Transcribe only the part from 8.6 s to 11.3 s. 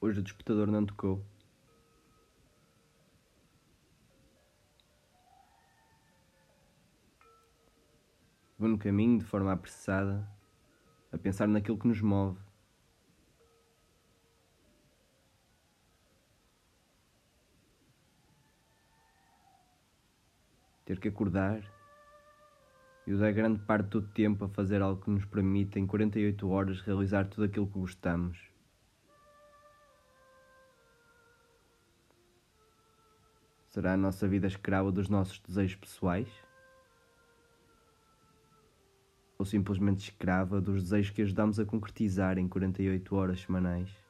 no caminho de forma apressada, a